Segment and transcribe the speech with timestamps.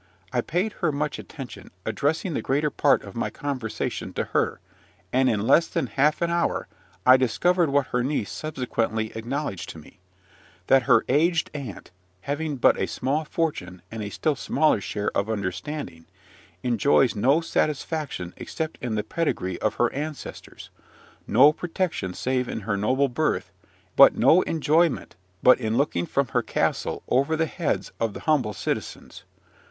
[0.33, 4.59] I paid her much attention, addressing the greater part of my conversation to her;
[5.13, 6.67] and, in less than half an hour,
[7.05, 9.99] I discovered what her niece subsequently acknowledged to me,
[10.65, 11.91] that her aged aunt,
[12.21, 16.07] having but a small fortune, and a still smaller share of understanding,
[16.63, 20.71] enjoys no satisfaction except in the pedigree of her ancestors,
[21.27, 23.51] no protection save in her noble birth,
[23.99, 28.53] and no enjoyment but in looking from her castle over the heads of the humble
[28.53, 29.25] citizens.